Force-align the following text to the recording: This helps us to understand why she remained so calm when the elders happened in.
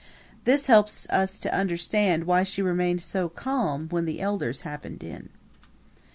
This 0.45 0.65
helps 0.65 1.07
us 1.11 1.37
to 1.37 1.55
understand 1.55 2.23
why 2.23 2.43
she 2.43 2.63
remained 2.63 3.03
so 3.03 3.29
calm 3.29 3.87
when 3.89 4.05
the 4.05 4.19
elders 4.19 4.61
happened 4.61 5.03
in. 5.03 5.29